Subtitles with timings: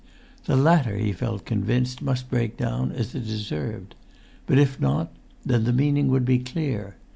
[0.45, 3.93] The latter, he felt convinced, must break down as it deserved;
[4.47, 5.11] but if not,
[5.45, 6.95] then the meaning would be clear.